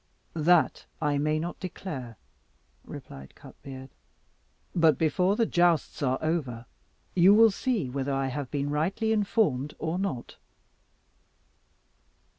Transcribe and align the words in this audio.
"That 0.33 0.87
I 0.99 1.19
may 1.19 1.37
not 1.37 1.59
declare," 1.59 2.17
replied 2.85 3.35
Cutbeard; 3.35 3.91
"but 4.75 4.97
before 4.97 5.35
the 5.35 5.45
jousts 5.45 6.01
are 6.01 6.17
over 6.23 6.65
you 7.13 7.35
will 7.35 7.51
see 7.51 7.87
whether 7.87 8.11
I 8.11 8.25
have 8.29 8.49
been 8.49 8.71
rightly 8.71 9.11
informed 9.11 9.75
or 9.77 9.99
not." 9.99 10.37